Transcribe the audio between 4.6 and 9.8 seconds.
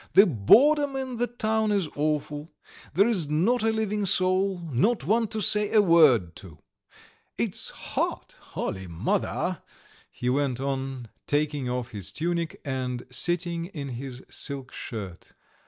no one to say a word to. It's hot, Holy Mother,"